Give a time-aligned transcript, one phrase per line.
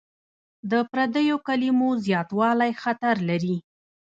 [0.71, 3.55] د پردیو کلمو زیاتوالی خطر لري.